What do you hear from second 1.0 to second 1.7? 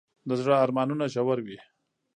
ژور وي.